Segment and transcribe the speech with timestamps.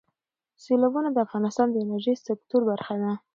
[0.63, 3.11] سیلابونه د افغانستان د انرژۍ سکتور برخه ده.